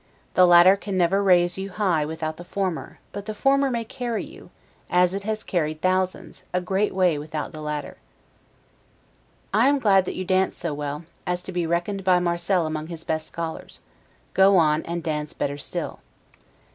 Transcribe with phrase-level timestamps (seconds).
[0.33, 4.25] The latter can never raise you high without the former; but the former may carry
[4.25, 4.49] you,
[4.89, 7.97] as it has carried thousands, a great way without the latter.
[9.53, 12.87] I am glad that you dance so well, as to be reckoned by Marcel among
[12.87, 13.81] his best scholars;
[14.33, 15.99] go on, and dance better still.